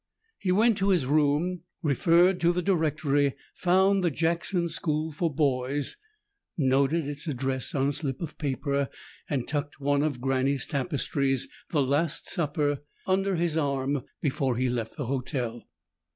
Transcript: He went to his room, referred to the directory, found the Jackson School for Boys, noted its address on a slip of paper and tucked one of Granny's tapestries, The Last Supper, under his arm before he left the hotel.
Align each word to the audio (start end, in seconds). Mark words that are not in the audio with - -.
He 0.39 0.51
went 0.51 0.79
to 0.79 0.89
his 0.89 1.05
room, 1.05 1.61
referred 1.83 2.39
to 2.39 2.51
the 2.51 2.63
directory, 2.63 3.35
found 3.53 4.03
the 4.03 4.09
Jackson 4.09 4.67
School 4.67 5.11
for 5.11 5.31
Boys, 5.31 5.95
noted 6.57 7.07
its 7.07 7.27
address 7.27 7.75
on 7.75 7.89
a 7.89 7.93
slip 7.93 8.19
of 8.19 8.39
paper 8.39 8.89
and 9.29 9.47
tucked 9.47 9.79
one 9.79 10.01
of 10.01 10.19
Granny's 10.19 10.65
tapestries, 10.65 11.47
The 11.69 11.83
Last 11.83 12.27
Supper, 12.27 12.79
under 13.05 13.35
his 13.35 13.55
arm 13.57 14.01
before 14.23 14.57
he 14.57 14.69
left 14.71 14.97
the 14.97 15.05
hotel. 15.05 15.67